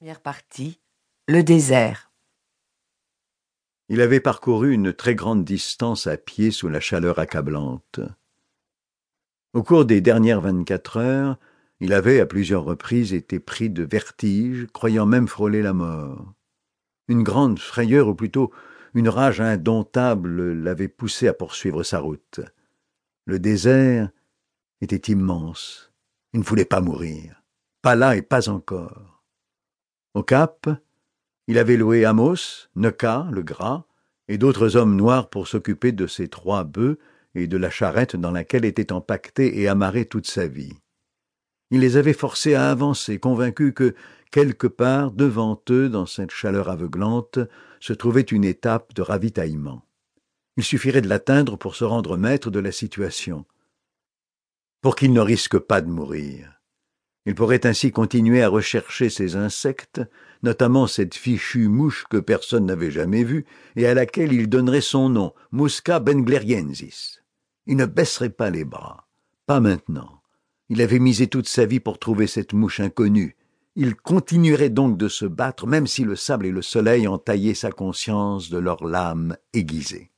Première 0.00 0.22
partie. 0.22 0.80
Le 1.28 1.42
désert. 1.42 2.10
Il 3.90 4.00
avait 4.00 4.18
parcouru 4.18 4.72
une 4.72 4.94
très 4.94 5.14
grande 5.14 5.44
distance 5.44 6.06
à 6.06 6.16
pied 6.16 6.52
sous 6.52 6.70
la 6.70 6.80
chaleur 6.80 7.18
accablante. 7.18 8.00
Au 9.52 9.62
cours 9.62 9.84
des 9.84 10.00
dernières 10.00 10.40
vingt-quatre 10.40 10.96
heures, 10.96 11.38
il 11.80 11.92
avait 11.92 12.18
à 12.18 12.24
plusieurs 12.24 12.64
reprises 12.64 13.12
été 13.12 13.40
pris 13.40 13.68
de 13.68 13.82
vertige, 13.82 14.68
croyant 14.72 15.04
même 15.04 15.28
frôler 15.28 15.60
la 15.60 15.74
mort. 15.74 16.32
Une 17.08 17.22
grande 17.22 17.58
frayeur, 17.58 18.08
ou 18.08 18.14
plutôt 18.14 18.50
une 18.94 19.10
rage 19.10 19.42
indomptable, 19.42 20.54
l'avait 20.54 20.88
poussé 20.88 21.28
à 21.28 21.34
poursuivre 21.34 21.82
sa 21.82 21.98
route. 21.98 22.40
Le 23.26 23.38
désert 23.38 24.08
était 24.80 25.12
immense. 25.12 25.92
Il 26.32 26.40
ne 26.40 26.44
voulait 26.44 26.64
pas 26.64 26.80
mourir. 26.80 27.42
Pas 27.82 27.96
là 27.96 28.16
et 28.16 28.22
pas 28.22 28.48
encore. 28.48 29.09
Au 30.14 30.24
Cap, 30.24 30.68
il 31.46 31.56
avait 31.56 31.76
loué 31.76 32.04
Amos, 32.04 32.68
Neka, 32.74 33.28
le 33.30 33.42
gras, 33.42 33.84
et 34.26 34.38
d'autres 34.38 34.76
hommes 34.76 34.96
noirs 34.96 35.30
pour 35.30 35.46
s'occuper 35.46 35.92
de 35.92 36.06
ses 36.06 36.26
trois 36.28 36.64
bœufs 36.64 36.98
et 37.36 37.46
de 37.46 37.56
la 37.56 37.70
charrette 37.70 38.16
dans 38.16 38.32
laquelle 38.32 38.64
était 38.64 38.92
empaqueté 38.92 39.60
et 39.60 39.68
amarré 39.68 40.04
toute 40.04 40.26
sa 40.26 40.48
vie. 40.48 40.72
Il 41.70 41.80
les 41.80 41.96
avait 41.96 42.12
forcés 42.12 42.54
à 42.54 42.70
avancer, 42.70 43.20
convaincus 43.20 43.72
que, 43.74 43.94
quelque 44.32 44.66
part 44.66 45.12
devant 45.12 45.60
eux, 45.70 45.88
dans 45.88 46.06
cette 46.06 46.32
chaleur 46.32 46.68
aveuglante, 46.68 47.38
se 47.78 47.92
trouvait 47.92 48.20
une 48.22 48.44
étape 48.44 48.92
de 48.94 49.02
ravitaillement. 49.02 49.84
Il 50.56 50.64
suffirait 50.64 51.02
de 51.02 51.08
l'atteindre 51.08 51.56
pour 51.56 51.76
se 51.76 51.84
rendre 51.84 52.16
maître 52.16 52.50
de 52.50 52.58
la 52.58 52.72
situation, 52.72 53.46
pour 54.80 54.96
qu'il 54.96 55.12
ne 55.12 55.20
risque 55.20 55.58
pas 55.58 55.80
de 55.80 55.88
mourir. 55.88 56.59
Il 57.26 57.34
pourrait 57.34 57.66
ainsi 57.66 57.92
continuer 57.92 58.42
à 58.42 58.48
rechercher 58.48 59.10
ces 59.10 59.36
insectes, 59.36 60.00
notamment 60.42 60.86
cette 60.86 61.14
fichue 61.14 61.68
mouche 61.68 62.06
que 62.08 62.16
personne 62.16 62.66
n'avait 62.66 62.90
jamais 62.90 63.24
vue 63.24 63.44
et 63.76 63.86
à 63.86 63.94
laquelle 63.94 64.32
il 64.32 64.48
donnerait 64.48 64.80
son 64.80 65.10
nom, 65.10 65.34
Musca 65.52 66.00
bengleriensis. 66.00 67.22
Il 67.66 67.76
ne 67.76 67.86
baisserait 67.86 68.30
pas 68.30 68.50
les 68.50 68.64
bras. 68.64 69.06
Pas 69.46 69.60
maintenant. 69.60 70.22
Il 70.70 70.80
avait 70.80 70.98
misé 70.98 71.26
toute 71.26 71.48
sa 71.48 71.66
vie 71.66 71.80
pour 71.80 71.98
trouver 71.98 72.26
cette 72.26 72.54
mouche 72.54 72.80
inconnue. 72.80 73.36
Il 73.76 73.96
continuerait 73.96 74.70
donc 74.70 74.96
de 74.96 75.08
se 75.08 75.26
battre, 75.26 75.66
même 75.66 75.86
si 75.86 76.04
le 76.04 76.16
sable 76.16 76.46
et 76.46 76.50
le 76.50 76.62
soleil 76.62 77.06
entaillaient 77.06 77.54
sa 77.54 77.70
conscience 77.70 78.50
de 78.50 78.58
leurs 78.58 78.84
lames 78.84 79.36
aiguisées. 79.52 80.10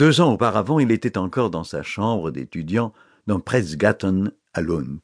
Deux 0.00 0.22
ans 0.22 0.32
auparavant, 0.32 0.78
il 0.78 0.92
était 0.92 1.18
encore 1.18 1.50
dans 1.50 1.62
sa 1.62 1.82
chambre 1.82 2.30
d'étudiant 2.30 2.94
dans 3.26 3.38
Presgatten 3.38 4.32
à 4.54 4.62
Lund. 4.62 5.02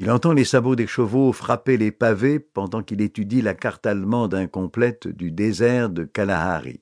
Il 0.00 0.10
entend 0.10 0.32
les 0.32 0.44
sabots 0.44 0.74
des 0.74 0.88
chevaux 0.88 1.32
frapper 1.32 1.76
les 1.76 1.92
pavés 1.92 2.40
pendant 2.40 2.82
qu'il 2.82 3.00
étudie 3.00 3.42
la 3.42 3.54
carte 3.54 3.86
allemande 3.86 4.34
incomplète 4.34 5.06
du 5.06 5.30
désert 5.30 5.88
de 5.88 6.02
Kalahari. 6.02 6.80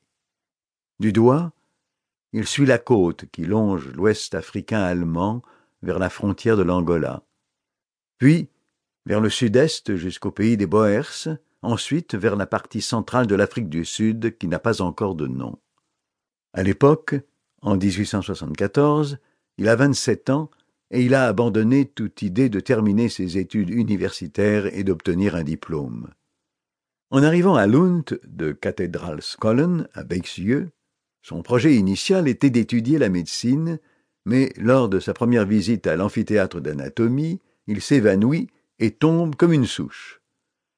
Du 0.99 1.13
doigt, 1.13 1.53
il 2.33 2.47
suit 2.47 2.65
la 2.65 2.79
côte 2.79 3.27
qui 3.33 3.45
longe 3.45 3.89
l'ouest 3.89 4.35
africain 4.35 4.81
allemand 4.81 5.43
vers 5.83 5.99
la 5.99 6.09
frontière 6.09 6.57
de 6.57 6.63
l'Angola. 6.63 7.23
Puis, 8.17 8.49
vers 9.05 9.21
le 9.21 9.29
sud-est 9.29 9.95
jusqu'au 9.97 10.31
pays 10.31 10.57
des 10.57 10.65
Boers, 10.65 11.37
ensuite 11.61 12.15
vers 12.15 12.35
la 12.35 12.47
partie 12.47 12.81
centrale 12.81 13.27
de 13.27 13.35
l'Afrique 13.35 13.69
du 13.69 13.85
Sud 13.85 14.39
qui 14.39 14.49
n'a 14.49 14.59
pas 14.59 14.81
encore 14.81 15.17
de 15.17 15.27
nom. 15.27 15.59
À 16.59 16.65
l'époque, 16.65 17.15
en 17.63 17.77
1874, 17.77 19.19
il 19.59 19.69
a 19.69 19.77
27 19.77 20.29
ans 20.31 20.51
et 20.91 21.05
il 21.05 21.15
a 21.15 21.29
abandonné 21.29 21.85
toute 21.85 22.21
idée 22.23 22.49
de 22.49 22.59
terminer 22.59 23.09
ses 23.09 23.39
études 23.39 23.71
universitaires 23.71 24.67
et 24.77 24.83
d'obtenir 24.83 25.37
un 25.37 25.45
diplôme. 25.45 26.09
En 27.11 27.23
arrivant 27.23 27.55
à 27.55 27.69
Lund 27.69 28.19
de 28.27 28.51
Kathedralskollen 28.51 29.87
à 29.95 30.03
Beixieux, 30.03 30.71
son 31.23 31.45
projet 31.45 31.77
initial 31.77 32.27
était 32.27 32.51
d'étudier 32.51 32.99
la 32.99 33.09
médecine, 33.09 33.79
mais 34.25 34.53
lors 34.57 34.89
de 34.89 34.99
sa 34.99 35.15
première 35.15 35.47
visite 35.47 35.87
à 35.87 35.95
l'amphithéâtre 35.95 36.61
d'anatomie, 36.61 37.39
il 37.69 37.81
s'évanouit 37.81 38.49
et 38.81 38.91
tombe 38.91 39.37
comme 39.37 39.53
une 39.53 39.67
souche. 39.67 40.21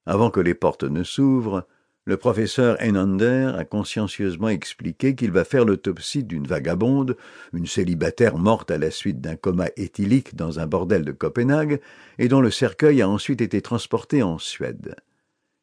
Avant 0.05 0.31
que 0.31 0.41
les 0.41 0.53
portes 0.53 0.85
ne 0.85 1.05
s'ouvrent, 1.05 1.67
le 2.11 2.17
professeur 2.17 2.77
Enander 2.83 3.53
a 3.57 3.65
consciencieusement 3.65 4.49
expliqué 4.49 5.15
qu'il 5.15 5.31
va 5.31 5.45
faire 5.45 5.65
l'autopsie 5.65 6.25
d'une 6.25 6.45
vagabonde, 6.45 7.17
une 7.53 7.69
célibataire 7.69 8.37
morte 8.37 8.73
à 8.73 8.79
la 8.79 8.91
suite 8.91 9.21
d'un 9.21 9.37
coma 9.37 9.69
éthylique 9.77 10.35
dans 10.35 10.59
un 10.59 10.67
bordel 10.67 11.05
de 11.05 11.13
Copenhague, 11.13 11.81
et 12.19 12.27
dont 12.27 12.41
le 12.41 12.51
cercueil 12.51 13.01
a 13.01 13.09
ensuite 13.09 13.41
été 13.41 13.63
transporté 13.63 14.25
en 14.25 14.39
Suède. 14.39 14.97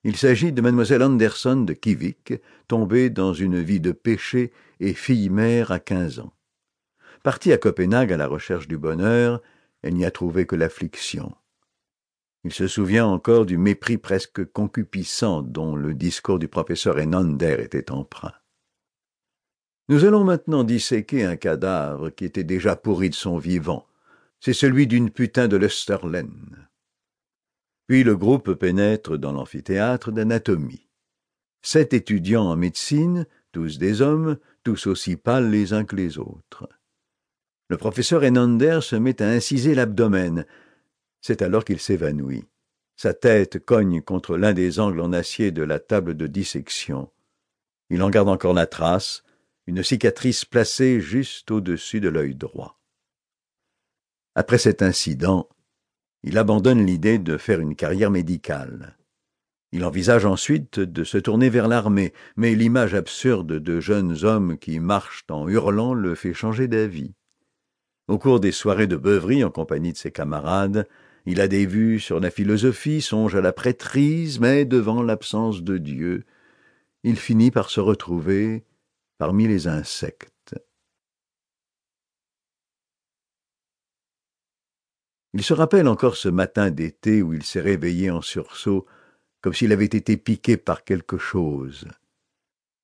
Il 0.05 0.15
s'agit 0.15 0.53
de 0.53 0.61
mademoiselle 0.61 1.03
Anderson 1.03 1.57
de 1.57 1.73
Kivik, 1.73 2.35
tombée 2.69 3.09
dans 3.09 3.33
une 3.33 3.61
vie 3.61 3.81
de 3.81 3.91
péché 3.91 4.53
et 4.79 4.93
fille 4.93 5.29
mère 5.29 5.73
à 5.73 5.79
quinze 5.79 6.19
ans. 6.19 6.31
Partie 7.23 7.51
à 7.51 7.57
Copenhague 7.57 8.13
à 8.13 8.17
la 8.17 8.27
recherche 8.27 8.69
du 8.69 8.77
bonheur, 8.77 9.41
elle 9.81 9.95
n'y 9.95 10.05
a 10.05 10.11
trouvé 10.11 10.45
que 10.45 10.55
l'affliction. 10.55 11.35
Il 12.43 12.53
se 12.53 12.67
souvient 12.67 13.05
encore 13.05 13.45
du 13.45 13.57
mépris 13.57 13.97
presque 13.97 14.45
concupissant 14.45 15.41
dont 15.41 15.75
le 15.75 15.93
discours 15.93 16.39
du 16.39 16.47
professeur 16.47 16.97
Enander 16.97 17.57
était 17.59 17.91
empreint. 17.91 18.33
Nous 19.89 20.03
allons 20.03 20.23
maintenant 20.23 20.63
disséquer 20.63 21.23
un 21.23 21.37
cadavre 21.37 22.09
qui 22.09 22.25
était 22.25 22.43
déjà 22.43 22.75
pourri 22.75 23.09
de 23.09 23.15
son 23.15 23.37
vivant. 23.37 23.87
C'est 24.39 24.53
celui 24.53 24.85
d'une 24.85 25.09
putain 25.09 25.47
de 25.47 25.57
l'Österlen. 25.57 26.67
Puis 27.87 28.03
le 28.03 28.17
groupe 28.17 28.53
pénètre 28.53 29.17
dans 29.17 29.31
l'amphithéâtre 29.31 30.11
d'anatomie. 30.11 30.89
Sept 31.61 31.93
étudiants 31.93 32.45
en 32.45 32.55
médecine, 32.57 33.25
tous 33.53 33.77
des 33.77 34.01
hommes, 34.01 34.37
tous 34.63 34.87
aussi 34.87 35.15
pâles 35.15 35.49
les 35.49 35.73
uns 35.73 35.85
que 35.85 35.95
les 35.95 36.17
autres. 36.17 36.67
Le 37.69 37.77
professeur 37.77 38.23
Enander 38.23 38.79
se 38.81 38.95
met 38.95 39.21
à 39.21 39.29
inciser 39.29 39.73
l'abdomen, 39.73 40.45
c'est 41.21 41.41
alors 41.41 41.65
qu'il 41.65 41.79
s'évanouit. 41.79 42.45
Sa 42.95 43.13
tête 43.13 43.63
cogne 43.63 44.01
contre 44.01 44.37
l'un 44.37 44.53
des 44.53 44.79
angles 44.79 45.01
en 45.01 45.13
acier 45.13 45.51
de 45.51 45.63
la 45.63 45.79
table 45.79 46.15
de 46.15 46.27
dissection. 46.27 47.11
Il 47.89 48.01
en 48.01 48.09
garde 48.09 48.29
encore 48.29 48.53
la 48.53 48.65
trace, 48.65 49.23
une 49.67 49.83
cicatrice 49.83 50.45
placée 50.45 50.99
juste 50.99 51.51
au-dessus 51.51 51.99
de 51.99 52.09
l'œil 52.09 52.35
droit. 52.35 52.79
Après 54.35 54.57
cet 54.57 54.81
incident, 54.81 55.47
il 56.23 56.37
abandonne 56.37 56.85
l'idée 56.85 57.19
de 57.19 57.37
faire 57.37 57.59
une 57.59 57.75
carrière 57.75 58.11
médicale. 58.11 58.97
Il 59.71 59.83
envisage 59.83 60.25
ensuite 60.25 60.79
de 60.79 61.03
se 61.03 61.17
tourner 61.17 61.49
vers 61.49 61.67
l'armée, 61.67 62.13
mais 62.35 62.55
l'image 62.55 62.95
absurde 62.95 63.53
de 63.59 63.79
jeunes 63.79 64.23
hommes 64.23 64.57
qui 64.57 64.79
marchent 64.79 65.25
en 65.29 65.47
hurlant 65.47 65.93
le 65.93 66.15
fait 66.15 66.33
changer 66.33 66.67
d'avis. 66.67 67.13
Au 68.07 68.17
cours 68.17 68.39
des 68.39 68.53
soirées 68.53 68.87
de 68.87 68.95
beuverie 68.95 69.43
en 69.43 69.51
compagnie 69.51 69.91
de 69.91 69.97
ses 69.97 70.11
camarades, 70.11 70.87
il 71.27 71.41
a 71.41 71.49
des 71.49 71.65
vues 71.65 71.99
sur 71.99 72.21
la 72.21 72.31
philosophie, 72.31 73.01
songe 73.01 73.35
à 73.35 73.41
la 73.41 73.51
prêtrise, 73.51 74.39
mais 74.39 74.63
devant 74.63 75.03
l'absence 75.03 75.61
de 75.61 75.77
Dieu, 75.77 76.23
il 77.03 77.17
finit 77.17 77.51
par 77.51 77.69
se 77.69 77.81
retrouver 77.81 78.63
parmi 79.17 79.45
les 79.45 79.67
insectes. 79.67 80.55
Il 85.33 85.43
se 85.43 85.53
rappelle 85.53 85.89
encore 85.89 86.15
ce 86.15 86.29
matin 86.29 86.71
d'été 86.71 87.21
où 87.21 87.33
il 87.33 87.43
s'est 87.43 87.59
réveillé 87.59 88.09
en 88.09 88.21
sursaut, 88.21 88.85
comme 89.41 89.53
s'il 89.53 89.73
avait 89.73 89.83
été 89.83 90.15
piqué 90.15 90.55
par 90.55 90.85
quelque 90.85 91.17
chose. 91.17 91.89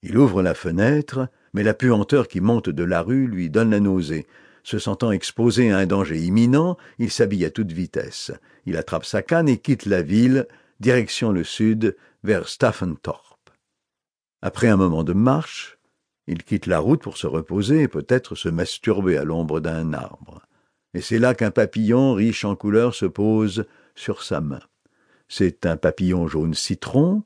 Il 0.02 0.18
ouvre 0.18 0.44
la 0.44 0.54
fenêtre, 0.54 1.30
mais 1.54 1.64
la 1.64 1.74
puanteur 1.74 2.28
qui 2.28 2.42
monte 2.42 2.70
de 2.70 2.84
la 2.84 3.04
rue 3.04 3.26
lui 3.26 3.50
donne 3.50 3.72
la 3.72 3.80
nausée. 3.80 4.28
Se 4.64 4.80
sentant 4.80 5.12
exposé 5.12 5.72
à 5.72 5.78
un 5.78 5.86
danger 5.86 6.20
imminent, 6.20 6.78
il 6.98 7.12
s'habille 7.12 7.46
à 7.46 7.52
toute 7.52 7.72
vitesse. 7.72 8.32
Il 8.66 8.78
attrape 8.78 9.06
sa 9.06 9.22
canne 9.22 9.50
et 9.50 9.58
quitte 9.58 9.86
la 9.86 10.02
ville, 10.02 10.48
direction 10.80 11.32
le 11.32 11.44
sud, 11.44 11.98
vers 12.24 12.48
Staffenthorpe. 12.48 13.50
Après 14.42 14.68
un 14.68 14.78
moment 14.78 15.04
de 15.04 15.14
marche, 15.14 15.78
il 16.28 16.44
quitte 16.44 16.68
la 16.68 16.80
route 16.80 17.02
pour 17.02 17.18
se 17.18 17.28
reposer 17.28 17.82
et 17.82 17.88
peut-être 17.88 18.36
se 18.36 18.48
masturber 18.50 19.18
à 19.18 19.26
l'ombre 19.26 19.60
d'un 19.60 19.94
arbre. 19.94 20.42
Et 20.94 21.02
c'est 21.02 21.20
là 21.20 21.34
qu'un 21.34 21.52
papillon 21.52 22.14
riche 22.14 22.46
en 22.46 22.56
couleurs 22.56 22.96
se 22.96 23.06
pose 23.06 23.66
sur 23.96 24.24
sa 24.24 24.40
main. 24.40 24.62
C'est 25.28 25.66
un 25.66 25.76
papillon 25.76 26.28
jaune 26.28 26.54
citron, 26.54 27.24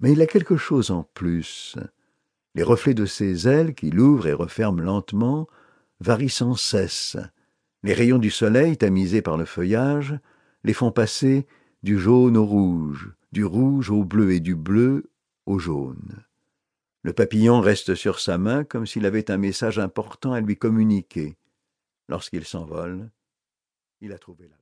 mais 0.00 0.12
il 0.12 0.22
a 0.22 0.26
quelque 0.26 0.56
chose 0.56 0.90
en 0.90 1.08
plus. 1.14 1.76
Les 2.54 2.62
reflets 2.62 2.94
de 2.94 3.06
ses 3.06 3.48
ailes, 3.48 3.74
qu'il 3.74 3.98
ouvre 3.98 4.26
et 4.26 4.32
referme 4.32 4.80
lentement, 4.80 5.48
varient 6.00 6.28
sans 6.28 6.54
cesse. 6.54 7.16
Les 7.82 7.94
rayons 7.94 8.18
du 8.18 8.30
soleil, 8.30 8.76
tamisés 8.76 9.22
par 9.22 9.36
le 9.36 9.44
feuillage, 9.44 10.18
les 10.64 10.72
font 10.72 10.90
passer 10.90 11.46
du 11.82 11.98
jaune 11.98 12.36
au 12.36 12.44
rouge, 12.44 13.12
du 13.32 13.44
rouge 13.44 13.90
au 13.90 14.04
bleu 14.04 14.32
et 14.32 14.40
du 14.40 14.54
bleu 14.54 15.10
au 15.46 15.58
jaune. 15.58 16.24
Le 17.02 17.12
papillon 17.12 17.60
reste 17.60 17.94
sur 17.94 18.18
sa 18.18 18.38
main 18.38 18.64
comme 18.64 18.86
s'il 18.86 19.06
avait 19.06 19.30
un 19.30 19.38
message 19.38 19.78
important 19.78 20.32
à 20.32 20.40
lui 20.40 20.56
communiquer. 20.56 21.36
Lorsqu'il 22.08 22.44
s'envole, 22.44 23.10
il 24.00 24.12
a 24.12 24.18
trouvé 24.18 24.48
la. 24.48 24.56